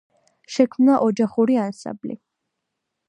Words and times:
შექმნა 0.53 0.95
ოჯახური 1.07 1.59
ანსამბლი. 1.65 2.21